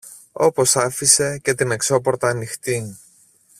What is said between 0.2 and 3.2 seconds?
Όπως άφησε και την εξώπορτα ανοιχτή